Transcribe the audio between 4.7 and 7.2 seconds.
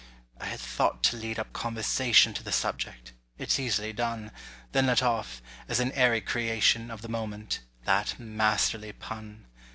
Then let off, as an airy creation Of the